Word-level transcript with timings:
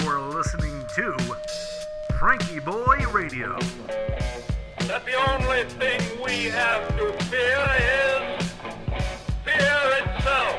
You're 0.00 0.20
listening 0.20 0.86
to 0.94 1.12
FrankieBoi 2.12 3.12
Radio. 3.12 3.58
that 4.88 5.04
the 5.04 5.12
only 5.30 5.64
thing 5.64 6.00
we 6.24 6.44
have 6.44 6.88
to 6.96 7.12
fear 7.24 7.60
is 7.76 8.52
fear 9.44 9.82
itself. 10.00 10.56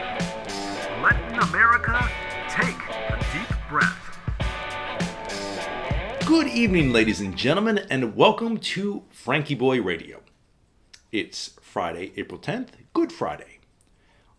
Letting 1.01 1.39
America 1.49 2.07
take 2.47 2.77
a 3.09 3.17
deep 3.33 3.49
breath. 3.71 4.19
Good 6.27 6.47
evening, 6.49 6.91
ladies 6.91 7.19
and 7.19 7.35
gentlemen, 7.35 7.87
and 7.89 8.15
welcome 8.15 8.59
to 8.59 9.01
FrankieBoi 9.11 9.83
Radio. 9.83 10.21
It's 11.11 11.57
Friday, 11.59 12.11
April 12.17 12.39
10th, 12.39 12.69
Good 12.93 13.11
Friday. 13.11 13.57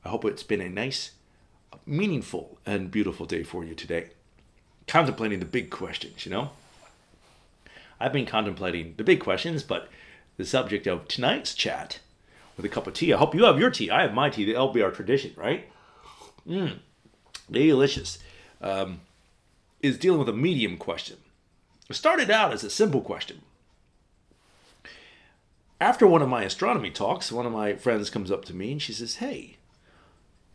I 0.04 0.10
hope 0.10 0.24
it's 0.24 0.44
been 0.44 0.60
a 0.60 0.68
nice, 0.68 1.10
meaningful, 1.84 2.60
and 2.64 2.92
beautiful 2.92 3.26
day 3.26 3.42
for 3.42 3.64
you 3.64 3.74
today. 3.74 4.10
Contemplating 4.86 5.38
the 5.38 5.44
big 5.44 5.70
questions, 5.70 6.24
you 6.26 6.30
know? 6.30 6.50
I've 7.98 8.12
been 8.12 8.26
contemplating 8.26 8.94
the 8.96 9.04
big 9.04 9.20
questions, 9.20 9.62
but 9.62 9.88
the 10.36 10.44
subject 10.44 10.86
of 10.86 11.08
tonight's 11.08 11.54
chat 11.54 12.00
with 12.56 12.66
a 12.66 12.68
cup 12.68 12.86
of 12.86 12.94
tea, 12.94 13.12
I 13.12 13.18
hope 13.18 13.34
you 13.34 13.44
have 13.44 13.58
your 13.58 13.70
tea. 13.70 13.90
I 13.90 14.02
have 14.02 14.14
my 14.14 14.30
tea, 14.30 14.44
the 14.44 14.54
LBR 14.54 14.94
tradition, 14.94 15.32
right? 15.36 15.68
Mmm, 16.46 16.78
delicious. 17.50 18.18
Um, 18.60 19.00
is 19.80 19.98
dealing 19.98 20.18
with 20.18 20.28
a 20.28 20.32
medium 20.32 20.76
question. 20.76 21.18
It 21.90 21.94
started 21.94 22.30
out 22.30 22.52
as 22.52 22.64
a 22.64 22.70
simple 22.70 23.02
question. 23.02 23.42
After 25.80 26.06
one 26.06 26.22
of 26.22 26.28
my 26.28 26.44
astronomy 26.44 26.90
talks, 26.90 27.30
one 27.30 27.44
of 27.44 27.52
my 27.52 27.74
friends 27.74 28.08
comes 28.08 28.30
up 28.30 28.44
to 28.46 28.54
me 28.54 28.72
and 28.72 28.80
she 28.80 28.92
says, 28.94 29.16
Hey, 29.16 29.58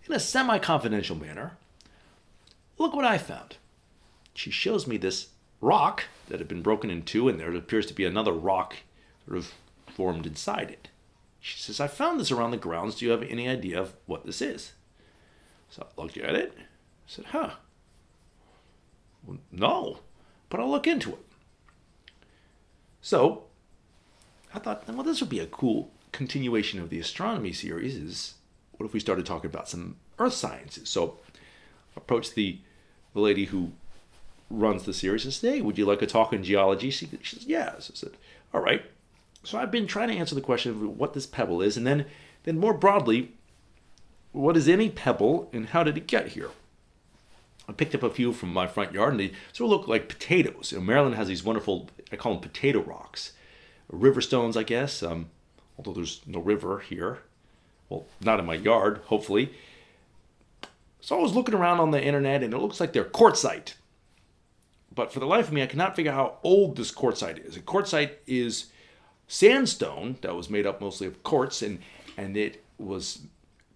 in 0.06 0.14
a 0.14 0.20
semi 0.20 0.58
confidential 0.58 1.16
manner, 1.16 1.58
look 2.80 2.96
what 2.96 3.06
I 3.06 3.20
found. 3.20 3.58
She 4.40 4.52
shows 4.52 4.88
me 4.88 4.96
this 4.96 5.32
rock 5.60 6.06
that 6.30 6.40
had 6.40 6.48
been 6.48 6.62
broken 6.62 6.90
in 6.90 7.02
two, 7.02 7.28
and 7.28 7.38
there 7.38 7.54
appears 7.54 7.86
to 7.88 7.94
be 7.94 8.06
another 8.06 8.32
rock 8.32 8.78
sort 9.26 9.38
of 9.38 9.54
formed 9.86 10.26
inside 10.26 10.72
it. 10.72 10.88
She 11.42 11.60
says, 11.60 11.82
I 11.82 11.88
found 11.88 12.22
this 12.22 12.32
around 12.32 12.52
the 12.52 12.58
grounds. 12.58 12.96
Do 12.96 13.04
you 13.04 13.12
have 13.12 13.22
any 13.24 13.50
idea 13.50 13.82
of 13.82 13.98
what 14.06 14.26
this 14.26 14.42
is? 14.42 14.72
So 15.70 15.86
I 15.86 16.02
looked 16.02 16.16
at 16.16 16.36
it. 16.36 16.54
I 16.58 16.62
said, 17.06 17.26
Huh. 17.26 17.50
Well, 19.26 19.40
no, 19.52 20.00
but 20.50 20.62
I'll 20.62 20.72
look 20.72 20.88
into 20.88 21.10
it. 21.10 21.26
So 23.02 23.44
I 24.54 24.60
thought, 24.60 24.88
well, 24.88 25.04
this 25.04 25.20
would 25.20 25.30
be 25.30 25.42
a 25.42 25.48
cool 25.48 25.92
continuation 26.14 26.80
of 26.80 26.90
the 26.90 27.00
astronomy 27.02 27.52
series. 27.52 27.98
Is 27.98 28.36
what 28.78 28.86
if 28.86 28.94
we 28.94 29.02
started 29.02 29.26
talking 29.26 29.50
about 29.50 29.68
some 29.68 29.98
earth 30.18 30.32
sciences? 30.32 30.88
So 30.88 31.18
I 31.28 31.98
approached 31.98 32.36
the, 32.36 32.60
the 33.14 33.20
lady 33.20 33.44
who 33.44 33.74
runs 34.50 34.84
the 34.84 34.94
series 34.94 35.26
and 35.26 35.34
said, 35.34 35.54
hey, 35.54 35.62
would 35.62 35.78
you 35.78 35.86
like 35.86 36.02
a 36.02 36.08
talk 36.08 36.34
in 36.34 36.44
geology? 36.44 36.90
She, 36.90 37.08
she 37.22 37.36
says, 37.36 37.46
yes. 37.46 37.92
I 37.94 37.96
said, 37.96 38.12
all 38.54 38.62
right. 38.62 38.84
So 39.44 39.58
I've 39.58 39.72
been 39.72 39.88
trying 39.88 40.10
to 40.10 40.16
answer 40.16 40.36
the 40.36 40.42
question 40.42 40.72
of 40.72 40.98
what 40.98 41.14
this 41.14 41.26
pebble 41.26 41.62
is, 41.62 41.78
and 41.78 41.88
then, 41.88 42.06
then 42.44 42.60
more 42.60 42.74
broadly, 42.74 43.34
what 44.32 44.58
is 44.58 44.68
any 44.68 44.90
pebble 44.90 45.50
and 45.54 45.68
how 45.68 45.84
did 45.84 45.98
it 45.98 46.08
get 46.08 46.30
here? 46.30 46.50
I 47.68 47.72
picked 47.72 47.94
up 47.94 48.04
a 48.04 48.10
few 48.10 48.34
from 48.34 48.52
my 48.52 48.66
front 48.66 48.94
yard, 48.94 49.12
and 49.12 49.20
they 49.20 49.32
sort 49.54 49.72
of 49.72 49.80
look 49.80 49.88
like 49.88 50.10
potatoes. 50.10 50.72
You 50.72 50.80
know, 50.80 50.84
Maryland 50.84 51.16
has 51.16 51.28
these 51.28 51.44
wonderful, 51.44 51.88
I 52.12 52.16
call 52.16 52.34
them 52.34 52.42
potato 52.42 52.82
rocks, 52.82 53.34
river 53.90 54.22
stones, 54.22 54.58
I 54.58 54.64
guess. 54.64 55.04
Um, 55.04 55.30
although 55.78 55.94
there's 55.94 56.22
no 56.26 56.40
river 56.40 56.80
here, 56.80 57.20
well, 57.88 58.08
not 58.22 58.40
in 58.40 58.46
my 58.46 58.56
yard, 58.56 59.02
hopefully. 59.06 59.54
So 61.00 61.18
I 61.18 61.22
was 61.22 61.36
looking 61.36 61.54
around 61.56 61.80
on 61.80 61.92
the 61.92 62.04
internet, 62.04 62.44
and 62.44 62.54
it 62.54 62.58
looks 62.58 62.80
like 62.80 62.92
they're 62.92 63.06
quartzite. 63.06 63.76
But 64.94 65.14
for 65.14 65.20
the 65.20 65.28
life 65.28 65.48
of 65.48 65.54
me, 65.54 65.62
I 65.62 65.68
cannot 65.68 65.96
figure 65.96 66.12
out 66.12 66.16
how 66.16 66.38
old 66.44 66.78
this 66.78 66.92
quartzite 66.92 67.46
is. 67.46 67.58
Quartzite 67.60 68.16
is 68.26 68.68
sandstone 69.28 70.18
that 70.22 70.36
was 70.36 70.50
made 70.50 70.66
up 70.66 70.82
mostly 70.82 71.08
of 71.08 71.24
quartz, 71.24 71.62
and 71.62 71.80
and 72.18 72.36
it 72.36 72.64
was 72.78 73.20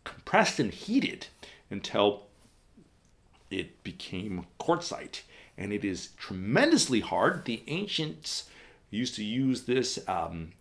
compressed 0.04 0.60
and 0.60 0.74
heated 0.74 1.28
until 1.70 2.28
it 3.50 3.84
became 3.84 4.46
quartzite. 4.60 5.22
And 5.58 5.72
it 5.72 5.86
is 5.86 6.10
tremendously 6.18 7.02
hard. 7.02 7.46
The 7.46 7.62
ancients 7.68 8.50
used 8.90 9.16
to 9.16 9.24
use 9.24 9.64
this 9.64 10.00
um, 10.08 10.54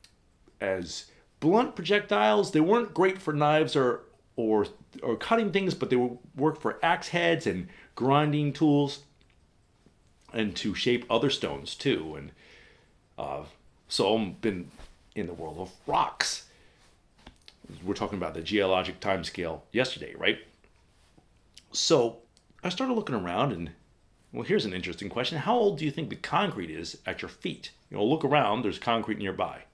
as 0.60 1.06
blunt 1.41 1.75
projectiles. 1.75 2.53
They 2.53 2.60
weren't 2.60 2.94
great 2.94 3.21
for 3.21 3.32
knives 3.32 3.75
or 3.75 4.04
or 4.37 4.66
or 5.03 5.16
cutting 5.16 5.53
things, 5.53 5.75
but 5.75 5.91
they 5.91 5.97
would 5.97 6.19
work 6.37 6.60
for 6.60 6.78
axe 6.82 7.09
heads 7.09 7.47
and 7.47 7.69
grinding 7.94 8.53
tools, 8.53 9.00
and 10.32 10.54
to 10.56 10.75
shape 10.75 11.04
other 11.10 11.31
stones 11.31 11.75
too. 11.75 12.15
And 12.16 12.32
uh, 13.19 13.44
so 13.88 14.16
I've 14.16 14.41
been 14.41 14.70
in 15.15 15.26
the 15.26 15.34
world 15.34 15.59
of 15.59 15.70
rocks. 15.87 16.47
We're 17.84 17.94
talking 17.94 18.19
about 18.19 18.34
the 18.34 18.42
geologic 18.42 19.00
time 19.00 19.25
scale 19.25 19.65
yesterday, 19.72 20.15
right? 20.16 20.38
So 21.72 22.19
I 22.62 22.69
started 22.69 22.94
looking 22.94 23.15
around 23.15 23.53
and 23.53 23.71
well, 24.32 24.44
here's 24.44 24.65
an 24.65 24.72
interesting 24.72 25.10
question. 25.10 25.38
How 25.38 25.54
old 25.54 25.78
do 25.78 25.84
you 25.84 25.91
think 25.91 26.09
the 26.09 26.16
concrete 26.16 26.71
is 26.71 26.98
at 27.04 27.21
your 27.21 27.28
feet? 27.28 27.71
You 27.91 27.98
know, 27.98 28.04
look 28.04 28.25
around, 28.25 28.62
there's 28.62 28.78
concrete 28.78 29.19
nearby. 29.19 29.65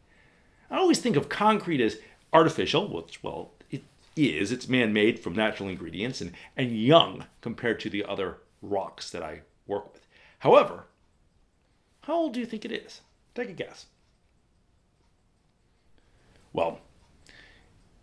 I 0.71 0.79
always 0.79 0.99
think 0.99 1.17
of 1.17 1.29
concrete 1.29 1.81
as 1.81 1.99
artificial, 2.33 2.89
which, 2.89 3.23
well, 3.23 3.53
it 3.71 3.85
is. 4.17 4.51
It's 4.51 4.69
man 4.69 4.93
made 4.93 5.21
from 5.21 5.35
natural 5.35 5.69
ingredients 5.69 6.21
and, 6.21 6.33
and 6.57 6.77
young 6.77 7.27
compared 7.41 7.79
to 7.81 7.91
the 7.91 8.05
other 8.05 8.39
rocks 8.61 9.11
that 9.11 9.23
I. 9.23 9.43
However, 10.39 10.85
how 12.03 12.15
old 12.15 12.35
do 12.35 12.41
you 12.41 12.47
think 12.47 12.65
it 12.65 12.73
is? 12.73 13.01
Take 13.35 13.51
a 13.51 13.53
guess. 13.53 13.87
Well, 16.53 16.81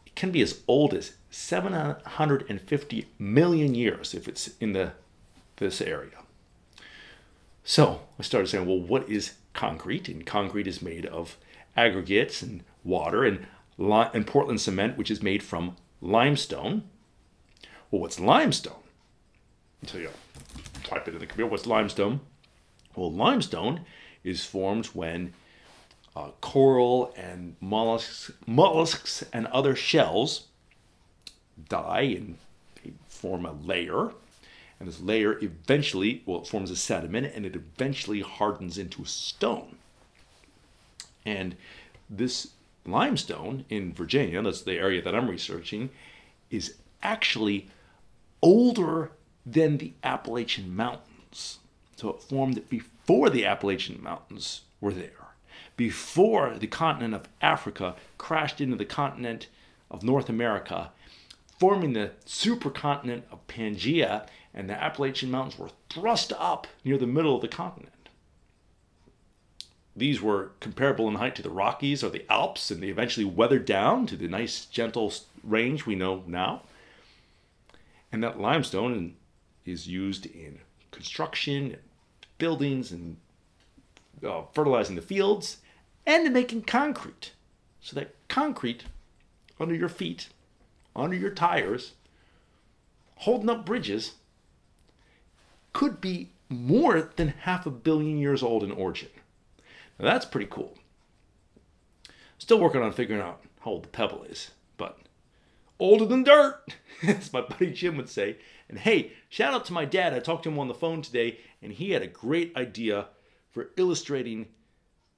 it 0.05 0.15
can 0.15 0.31
be 0.31 0.41
as 0.41 0.61
old 0.67 0.93
as 0.93 1.13
750 1.29 3.07
million 3.19 3.75
years 3.75 4.13
if 4.13 4.27
it's 4.27 4.51
in 4.59 4.73
the 4.73 4.93
this 5.57 5.81
area. 5.81 6.19
So 7.63 8.01
I 8.19 8.23
started 8.23 8.47
saying, 8.47 8.67
well, 8.67 8.79
what 8.79 9.09
is 9.09 9.33
concrete? 9.53 10.07
And 10.09 10.25
concrete 10.25 10.67
is 10.67 10.81
made 10.81 11.05
of 11.05 11.37
aggregates 11.75 12.41
and 12.41 12.63
water 12.83 13.23
and, 13.23 13.47
li- 13.77 14.09
and 14.13 14.27
Portland 14.27 14.61
cement, 14.61 14.97
which 14.97 15.09
is 15.09 15.23
made 15.23 15.41
from 15.41 15.75
limestone. 16.01 16.83
Well, 17.89 18.01
what's 18.01 18.19
limestone? 18.19 18.83
So 19.87 19.97
you 19.97 20.09
type 20.85 21.07
it 21.07 21.13
in 21.13 21.19
the 21.19 21.25
computer. 21.25 21.49
What's 21.49 21.65
limestone? 21.65 22.21
Well, 22.95 23.11
limestone 23.11 23.81
is 24.23 24.45
formed 24.45 24.87
when 24.87 25.33
uh, 26.15 26.29
coral 26.41 27.13
and 27.17 27.55
mollusks, 27.59 28.31
mollusks 28.47 29.23
and 29.33 29.47
other 29.47 29.75
shells 29.75 30.47
die 31.69 32.01
and 32.01 32.37
they 32.83 32.93
form 33.07 33.45
a 33.45 33.51
layer. 33.51 34.11
And 34.79 34.89
this 34.89 35.01
layer 35.01 35.37
eventually, 35.41 36.23
well, 36.25 36.41
it 36.41 36.47
forms 36.47 36.71
a 36.71 36.75
sediment 36.75 37.33
and 37.35 37.45
it 37.45 37.55
eventually 37.55 38.21
hardens 38.21 38.77
into 38.77 39.03
a 39.03 39.07
stone. 39.07 39.77
And 41.25 41.55
this 42.09 42.49
limestone 42.85 43.65
in 43.69 43.93
Virginia, 43.93 44.41
that's 44.41 44.61
the 44.61 44.77
area 44.77 45.01
that 45.01 45.15
I'm 45.15 45.29
researching, 45.29 45.89
is 46.51 46.75
actually 47.01 47.69
older 48.41 49.11
than 49.45 49.77
the 49.77 49.93
Appalachian 50.03 50.75
Mountains. 50.75 51.59
So 51.95 52.09
it 52.09 52.21
formed 52.21 52.67
before 52.69 53.29
the 53.29 53.45
Appalachian 53.45 54.01
Mountains 54.01 54.61
were 54.81 54.93
there, 54.93 55.35
before 55.77 56.55
the 56.57 56.67
continent 56.67 57.13
of 57.13 57.29
Africa 57.41 57.95
crashed 58.17 58.59
into 58.59 58.75
the 58.75 58.85
continent 58.85 59.47
of 59.91 60.03
North 60.03 60.29
America, 60.29 60.91
forming 61.59 61.93
the 61.93 62.11
supercontinent 62.25 63.23
of 63.31 63.45
Pangaea, 63.47 64.27
and 64.53 64.69
the 64.69 64.81
Appalachian 64.81 65.31
Mountains 65.31 65.59
were 65.59 65.69
thrust 65.89 66.33
up 66.37 66.67
near 66.83 66.97
the 66.97 67.07
middle 67.07 67.35
of 67.35 67.41
the 67.41 67.47
continent. 67.47 67.91
These 69.95 70.21
were 70.21 70.51
comparable 70.59 71.07
in 71.07 71.15
height 71.15 71.35
to 71.35 71.41
the 71.41 71.49
Rockies 71.49 72.03
or 72.03 72.09
the 72.09 72.29
Alps, 72.29 72.69
and 72.69 72.83
they 72.83 72.89
eventually 72.89 73.25
weathered 73.25 73.65
down 73.65 74.05
to 74.07 74.17
the 74.17 74.27
nice, 74.27 74.65
gentle 74.65 75.13
range 75.41 75.85
we 75.85 75.95
know 75.95 76.23
now. 76.27 76.63
And 78.11 78.21
that 78.21 78.39
limestone 78.39 79.15
is 79.65 79.87
used 79.87 80.25
in 80.25 80.59
construction, 80.91 81.77
buildings, 82.37 82.91
and 82.91 83.17
uh, 84.25 84.43
fertilizing 84.53 84.95
the 84.95 85.01
fields, 85.01 85.57
and 86.05 86.25
in 86.25 86.33
making 86.33 86.63
concrete. 86.63 87.31
So 87.81 87.95
that 87.95 88.15
concrete 88.27 88.85
under 89.59 89.75
your 89.75 89.89
feet, 89.89 90.29
under 90.95 91.15
your 91.15 91.31
tires, 91.31 91.93
holding 93.17 93.49
up 93.49 93.65
bridges, 93.65 94.13
could 95.73 95.99
be 95.99 96.29
more 96.49 97.11
than 97.15 97.29
half 97.41 97.65
a 97.65 97.71
billion 97.71 98.17
years 98.17 98.43
old 98.43 98.63
in 98.63 98.71
origin. 98.71 99.09
Now 99.99 100.05
that's 100.05 100.25
pretty 100.25 100.47
cool. 100.49 100.77
Still 102.37 102.59
working 102.59 102.81
on 102.81 102.91
figuring 102.91 103.21
out 103.21 103.41
how 103.61 103.71
old 103.71 103.83
the 103.83 103.89
pebble 103.89 104.23
is, 104.23 104.51
older 105.79 106.05
than 106.05 106.23
dirt, 106.23 106.75
as 107.03 107.31
my 107.33 107.41
buddy 107.41 107.71
Jim 107.71 107.97
would 107.97 108.09
say. 108.09 108.37
And 108.69 108.79
hey, 108.79 109.11
shout 109.29 109.53
out 109.53 109.65
to 109.65 109.73
my 109.73 109.85
dad. 109.85 110.13
I 110.13 110.19
talked 110.19 110.43
to 110.43 110.49
him 110.49 110.59
on 110.59 110.67
the 110.67 110.73
phone 110.73 111.01
today, 111.01 111.39
and 111.61 111.71
he 111.71 111.91
had 111.91 112.01
a 112.01 112.07
great 112.07 112.55
idea 112.55 113.07
for 113.51 113.69
illustrating 113.77 114.47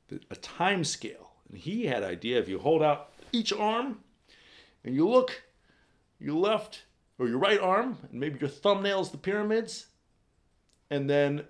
the, 0.09 0.19
a 0.29 0.35
time 0.35 0.83
scale. 0.83 1.31
And 1.49 1.57
he 1.57 1.85
had 1.85 2.03
an 2.03 2.09
idea 2.09 2.39
if 2.39 2.49
you 2.49 2.59
hold 2.59 2.83
out 2.83 3.09
each 3.31 3.53
arm 3.53 3.99
and 4.83 4.95
you 4.95 5.07
look 5.07 5.43
your 6.19 6.35
left 6.35 6.83
or 7.19 7.27
your 7.27 7.39
right 7.39 7.59
arm, 7.59 7.97
and 8.11 8.19
maybe 8.19 8.39
your 8.39 8.49
thumbnails 8.49 9.11
the 9.11 9.17
pyramids, 9.17 9.87
and 10.91 11.09
then 11.09 11.43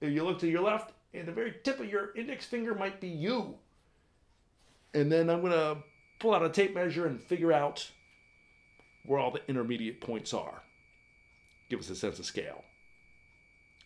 you 0.00 0.24
look 0.24 0.40
to 0.40 0.48
your 0.48 0.62
left, 0.62 0.92
and 1.14 1.26
the 1.26 1.32
very 1.32 1.54
tip 1.62 1.78
of 1.78 1.88
your 1.88 2.14
index 2.16 2.46
finger 2.46 2.74
might 2.74 3.00
be 3.00 3.06
you. 3.08 3.54
And 4.92 5.10
then 5.10 5.30
I'm 5.30 5.40
gonna 5.40 5.76
pull 6.18 6.34
out 6.34 6.44
a 6.44 6.48
tape 6.48 6.74
measure 6.74 7.06
and 7.06 7.20
figure 7.20 7.52
out 7.52 7.90
where 9.04 9.20
all 9.20 9.30
the 9.30 9.42
intermediate 9.48 10.00
points 10.00 10.34
are. 10.34 10.62
Give 11.68 11.80
us 11.80 11.90
a 11.90 11.96
sense 11.96 12.18
of 12.18 12.26
scale. 12.26 12.64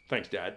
Thanks, 0.08 0.28
Dad. 0.28 0.56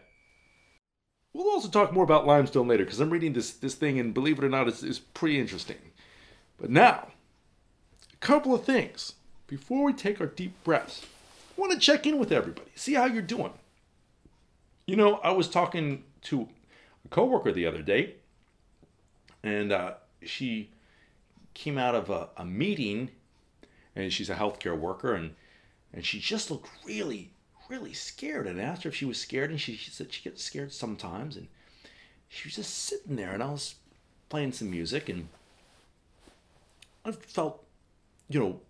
We'll 1.33 1.49
also 1.49 1.69
talk 1.69 1.93
more 1.93 2.03
about 2.03 2.27
limestone 2.27 2.67
later 2.67 2.83
because 2.83 2.99
I'm 2.99 3.09
reading 3.09 3.33
this, 3.33 3.51
this 3.51 3.75
thing, 3.75 3.99
and 3.99 4.13
believe 4.13 4.37
it 4.37 4.45
or 4.45 4.49
not, 4.49 4.67
it's, 4.67 4.83
it's 4.83 4.99
pretty 4.99 5.39
interesting. 5.39 5.77
But 6.59 6.69
now, 6.69 7.07
a 8.13 8.17
couple 8.17 8.53
of 8.53 8.63
things 8.63 9.13
before 9.47 9.83
we 9.83 9.93
take 9.93 10.21
our 10.21 10.27
deep 10.27 10.53
breaths. 10.63 11.05
I 11.57 11.61
want 11.61 11.73
to 11.73 11.79
check 11.79 12.05
in 12.05 12.19
with 12.19 12.31
everybody, 12.31 12.71
see 12.75 12.93
how 12.93 13.05
you're 13.05 13.21
doing. 13.21 13.53
You 14.85 14.95
know, 14.95 15.15
I 15.17 15.31
was 15.31 15.47
talking 15.47 16.03
to 16.23 16.49
a 17.05 17.07
coworker 17.09 17.51
the 17.51 17.65
other 17.65 17.81
day, 17.81 18.15
and 19.43 19.71
uh, 19.71 19.93
she 20.23 20.71
came 21.53 21.77
out 21.77 21.95
of 21.95 22.09
a, 22.09 22.29
a 22.37 22.45
meeting, 22.45 23.09
and 23.95 24.11
she's 24.11 24.29
a 24.29 24.35
healthcare 24.35 24.77
worker, 24.77 25.13
and 25.13 25.35
and 25.93 26.05
she 26.05 26.19
just 26.19 26.49
looked 26.49 26.69
really, 26.85 27.31
really 27.69 27.93
scared. 27.93 28.47
And 28.47 28.59
I 28.59 28.63
asked 28.63 28.83
her 28.83 28.89
if 28.89 28.95
she 28.95 29.05
was 29.05 29.19
scared, 29.19 29.51
and 29.51 29.61
she, 29.61 29.75
she 29.75 29.91
said 29.91 30.11
she 30.11 30.23
gets 30.23 30.43
scared 30.43 30.73
sometimes, 30.73 31.37
and 31.37 31.47
she 32.29 32.47
was 32.47 32.55
just 32.55 32.73
sitting 32.73 33.15
there, 33.15 33.31
and 33.31 33.43
I 33.43 33.51
was 33.51 33.75
playing 34.29 34.53
some 34.53 34.71
music, 34.71 35.09
and 35.09 35.29
I 37.05 37.11
felt, 37.11 37.63
you 38.29 38.39
know, 38.39 38.61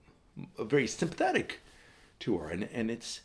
very 0.59 0.87
sympathetic 0.87 1.59
to 2.19 2.37
her, 2.37 2.49
and 2.49 2.63
and 2.73 2.91
it's 2.91 3.21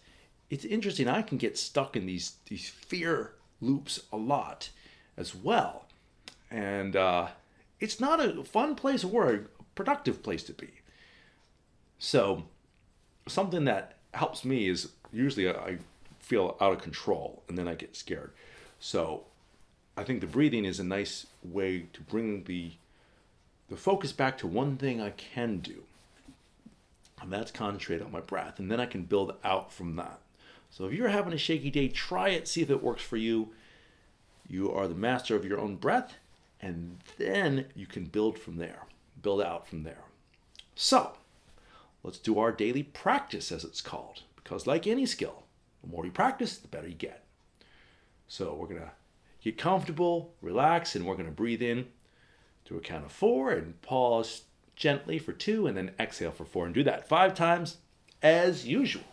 it's 0.51 0.65
interesting. 0.65 1.09
I 1.09 1.23
can 1.23 1.39
get 1.39 1.59
stuck 1.59 1.97
in 1.97 2.07
these 2.07 2.37
these 2.47 2.69
fear 2.69 3.35
loops 3.61 4.01
a 4.13 4.17
lot 4.17 4.71
as 5.17 5.35
well, 5.35 5.87
and 6.51 6.95
uh, 6.95 7.29
it's 7.81 8.01
not 8.01 8.21
a 8.21 8.45
fun 8.45 8.75
place 8.75 9.05
or 9.05 9.33
a 9.33 9.41
productive 9.75 10.23
place 10.23 10.43
to 10.45 10.53
be. 10.53 10.71
So, 11.99 12.45
something 13.27 13.65
that 13.65 13.97
helps 14.15 14.45
me 14.45 14.69
is 14.69 14.91
usually 15.13 15.49
I 15.49 15.79
feel 16.21 16.57
out 16.61 16.73
of 16.73 16.83
control 16.83 17.43
and 17.49 17.57
then 17.57 17.69
I 17.69 17.75
get 17.75 17.97
scared. 17.97 18.33
So, 18.81 19.25
I 19.97 20.05
think 20.05 20.21
the 20.21 20.27
breathing 20.27 20.65
is 20.65 20.79
a 20.79 20.85
nice 20.85 21.27
way 21.43 21.87
to 21.93 22.01
bring 22.03 22.45
the 22.45 22.73
the 23.69 23.77
focus 23.77 24.13
back 24.13 24.39
to 24.39 24.47
one 24.47 24.77
thing 24.77 25.01
I 25.01 25.11
can 25.11 25.59
do. 25.59 25.83
And 27.21 27.33
that's 27.33 27.51
concentrate 27.51 28.01
on 28.01 28.13
my 28.13 28.21
breath. 28.21 28.59
And 28.59 28.71
then 28.71 28.81
I 28.81 28.87
can 28.87 29.03
build 29.03 29.35
out 29.45 29.73
from 29.73 29.97
that. 29.97 30.21
So 30.71 30.87
if 30.87 30.93
you're 30.93 31.09
having 31.09 31.33
a 31.33 31.39
shaky 31.39 31.71
day, 31.71 31.89
try 31.89 32.31
it, 32.31 32.49
see 32.49 32.63
if 32.63 32.71
it 32.71 32.83
works 32.83 33.03
for 33.03 33.17
you. 33.17 33.51
You 34.49 34.73
are 34.73 34.89
the 34.89 34.95
master 34.95 35.37
of 35.37 35.45
your 35.45 35.59
own 35.59 35.77
breath, 35.77 36.15
and 36.61 36.99
then 37.19 37.67
you 37.75 37.87
can 37.87 38.05
build 38.05 38.39
from 38.39 38.57
there, 38.57 38.83
build 39.23 39.43
out 39.43 39.67
from 39.67 39.83
there. 39.83 40.05
So 40.75 41.13
let's 42.03 42.19
do 42.19 42.39
our 42.39 42.53
daily 42.53 42.83
practice, 42.83 43.53
as 43.53 43.65
it's 43.65 43.81
called, 43.81 44.23
because 44.37 44.67
like 44.67 44.87
any 44.87 45.07
skill, 45.07 45.45
the 45.83 45.89
more 45.89 46.05
you 46.05 46.11
practice, 46.11 46.57
the 46.57 46.69
better 46.69 46.89
you 46.89 46.95
get. 46.95 47.25
So 48.27 48.55
we're 48.55 48.67
going 48.67 48.81
to 48.81 48.91
get 49.43 49.57
comfortable, 49.59 50.35
relax, 50.43 50.95
and 50.95 51.07
we're 51.07 51.15
going 51.15 51.27
to 51.27 51.33
breathe 51.33 51.63
in 51.63 51.87
to 52.67 52.77
a 52.77 52.81
count 52.81 53.05
of 53.05 53.13
four 53.13 53.53
and 53.53 53.81
pause 53.83 54.43
gently 54.77 55.19
for 55.19 55.33
two, 55.33 55.67
and 55.67 55.77
then 55.77 55.93
exhale 55.99 56.31
for 56.31 56.45
four. 56.45 56.67
And 56.67 56.75
do 56.75 56.85
that 56.85 57.09
five 57.09 57.35
times 57.35 57.79
as 58.23 58.67
usual. 58.67 59.05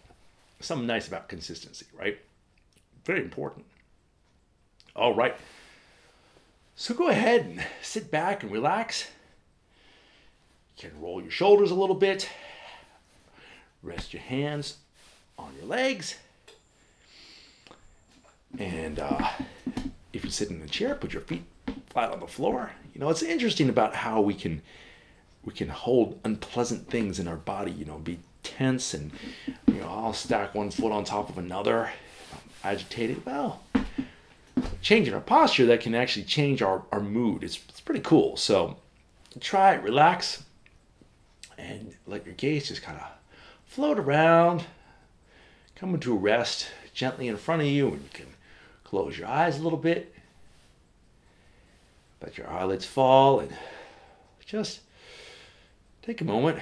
Something 0.59 0.87
nice 0.87 1.07
about 1.07 1.29
consistency, 1.29 1.85
right? 1.93 2.19
Very 3.05 3.21
important. 3.21 3.65
All 4.95 5.15
right. 5.15 5.35
So 6.77 6.93
go 6.93 7.07
ahead 7.07 7.45
and 7.45 7.63
sit 7.81 8.11
back 8.11 8.43
and 8.43 8.51
relax. 8.51 9.09
You 10.77 10.89
can 10.89 11.01
roll 11.01 11.21
your 11.21 11.31
shoulders 11.31 11.71
a 11.71 11.75
little 11.75 11.95
bit. 11.95 12.29
Rest 13.81 14.13
your 14.13 14.21
hands 14.21 14.77
on 15.39 15.53
your 15.57 15.67
legs. 15.67 16.17
And 18.59 18.99
uh, 18.99 19.29
if 20.11 20.25
you 20.25 20.29
sit 20.29 20.49
in 20.49 20.61
a 20.61 20.67
chair, 20.67 20.95
put 20.95 21.13
your 21.13 21.21
feet 21.21 21.43
flat 21.89 22.11
on 22.11 22.19
the 22.19 22.27
floor. 22.27 22.71
You 22.93 22.99
know, 22.99 23.09
it's 23.09 23.23
interesting 23.23 23.69
about 23.69 23.95
how 23.95 24.19
we 24.19 24.33
can 24.33 24.61
we 25.45 25.53
can 25.53 25.69
hold 25.69 26.19
unpleasant 26.25 26.89
things 26.89 27.19
in 27.19 27.27
our 27.27 27.35
body, 27.37 27.71
you 27.71 27.85
know, 27.85 27.99
be 27.99 28.19
tense 28.43 28.93
and 28.93 29.11
you 29.67 29.75
know, 29.75 29.87
I'll 29.87 30.13
stack 30.13 30.55
one 30.55 30.71
foot 30.71 30.91
on 30.91 31.03
top 31.03 31.29
of 31.29 31.37
another, 31.37 31.91
agitated. 32.63 33.25
Well, 33.25 33.61
changing 34.85 35.13
our 35.13 35.21
posture 35.21 35.65
that 35.65 35.81
can 35.81 35.95
actually 35.95 36.23
change 36.23 36.61
our, 36.61 36.83
our 36.91 36.99
mood. 36.99 37.43
It's, 37.43 37.59
it's 37.69 37.81
pretty 37.81 38.01
cool. 38.01 38.37
So 38.37 38.77
try 39.39 39.73
it, 39.73 39.83
relax, 39.83 40.43
and 41.57 41.95
let 42.05 42.25
your 42.25 42.35
gaze 42.35 42.67
just 42.67 42.83
kind 42.83 42.97
of 42.99 43.07
float 43.65 43.97
around, 43.97 44.65
come 45.75 45.95
into 45.95 46.13
a 46.13 46.17
rest 46.17 46.67
gently 46.93 47.27
in 47.27 47.37
front 47.37 47.63
of 47.63 47.67
you, 47.67 47.87
and 47.87 48.03
you 48.03 48.09
can 48.13 48.27
close 48.83 49.17
your 49.17 49.27
eyes 49.27 49.59
a 49.59 49.63
little 49.63 49.79
bit. 49.79 50.13
Let 52.21 52.37
your 52.37 52.49
eyelids 52.49 52.85
fall 52.85 53.39
and 53.39 53.51
just 54.45 54.81
Take 56.05 56.21
a 56.21 56.25
moment 56.25 56.59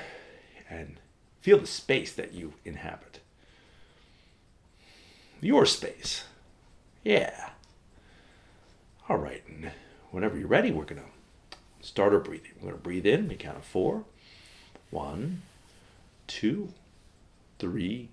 and 0.70 0.96
feel 1.42 1.60
the 1.60 1.68
space 1.68 2.14
that 2.14 2.32
you 2.32 2.54
inhabit. 2.64 3.20
Your 5.42 5.66
space. 5.66 6.24
Yeah. 7.04 7.50
All 9.10 9.18
right. 9.18 9.44
And 9.48 9.72
whenever 10.12 10.38
you're 10.38 10.48
ready, 10.48 10.72
we're 10.72 10.86
going 10.86 11.02
to 11.02 11.58
start 11.86 12.14
our 12.14 12.20
breathing. 12.20 12.52
We're 12.56 12.70
going 12.70 12.76
to 12.76 12.84
breathe 12.84 13.06
in, 13.06 13.28
we 13.28 13.36
count 13.36 13.58
of 13.58 13.66
four. 13.66 14.06
One, 14.92 15.42
two, 16.28 16.70
three, 17.60 18.10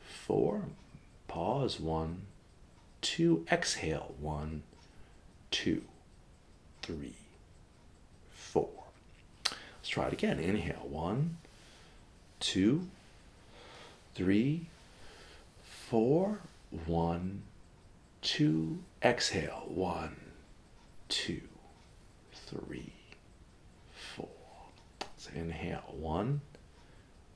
four. 0.00 0.62
Pause. 1.28 1.80
One, 1.80 2.22
two. 3.02 3.44
Exhale. 3.50 4.14
One, 4.20 4.62
two, 5.50 5.82
three, 6.82 7.16
four. 8.32 8.70
Let's 9.44 9.88
try 9.88 10.06
it 10.06 10.12
again. 10.12 10.38
Inhale. 10.38 10.86
One, 10.88 11.36
two, 12.40 12.86
three, 14.14 14.66
four. 15.62 16.38
One, 16.86 17.42
two. 18.26 18.80
Exhale. 19.04 19.62
One, 19.68 20.16
two, 21.08 21.42
three, 22.32 22.92
four. 23.94 24.28
Let's 25.00 25.28
inhale. 25.32 25.94
One, 25.96 26.40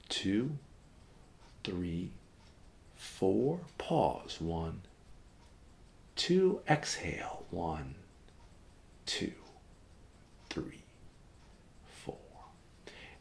two, 0.09 0.59
three, 1.62 2.11
four. 2.97 3.61
Pause. 3.78 4.40
One, 4.40 4.80
two. 6.16 6.61
Exhale. 6.68 7.44
One, 7.52 7.94
two, 9.06 9.32
three, 10.50 10.82
four. 12.04 12.16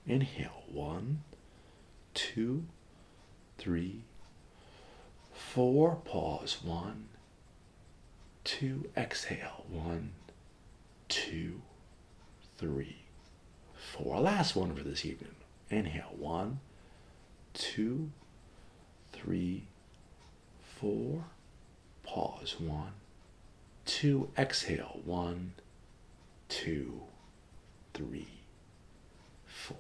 Inhale. 0.08 0.64
One, 0.72 1.22
two, 2.16 2.66
three, 3.60 4.02
four. 5.32 5.98
Pause. 6.04 6.64
One, 6.64 7.10
two. 8.50 8.90
Exhale. 8.98 9.64
One, 9.70 10.14
two, 11.08 11.62
three, 12.58 12.98
four. 13.76 14.20
Last 14.20 14.56
one 14.56 14.74
for 14.74 14.84
this 14.84 15.06
evening. 15.06 15.36
Inhale. 15.70 16.16
One, 16.18 16.60
two, 17.54 18.10
three, 19.14 19.66
four. 20.80 21.26
Pause. 22.04 22.60
One, 22.60 22.94
two. 23.86 24.32
Exhale. 24.36 25.00
One, 25.06 25.54
two, 26.48 27.02
three, 27.94 28.40
four. 29.46 29.78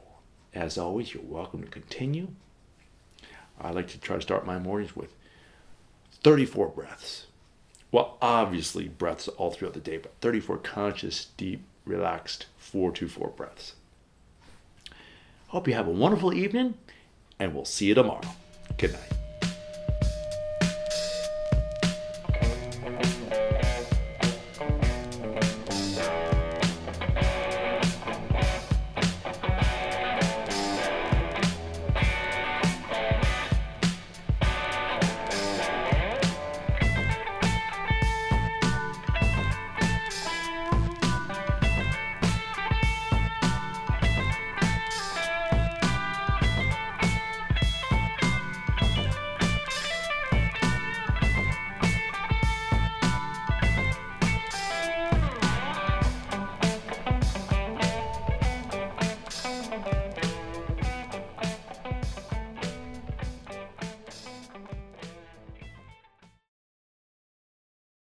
as 0.53 0.77
always, 0.77 1.11
you're 1.13 1.23
welcome 1.23 1.63
to 1.63 1.69
continue. 1.69 2.27
I 3.59 3.71
like 3.71 3.87
to 3.89 3.99
try 3.99 4.15
to 4.17 4.21
start 4.21 4.45
my 4.45 4.59
mornings 4.59 4.95
with 4.95 5.11
34 6.23 6.67
breaths. 6.69 7.25
Well, 7.91 8.17
obviously, 8.21 8.87
breaths 8.87 9.27
all 9.27 9.51
throughout 9.51 9.73
the 9.73 9.79
day, 9.79 9.97
but 9.97 10.13
34 10.21 10.57
conscious, 10.59 11.27
deep, 11.37 11.63
relaxed 11.85 12.45
4 12.57 12.91
to 12.93 13.07
4 13.07 13.29
breaths. 13.29 13.73
Hope 15.47 15.67
you 15.67 15.73
have 15.73 15.87
a 15.87 15.91
wonderful 15.91 16.31
evening, 16.33 16.75
and 17.39 17.55
we'll 17.55 17.65
see 17.65 17.87
you 17.87 17.95
tomorrow. 17.95 18.21
Good 18.77 18.93
night. 18.93 19.28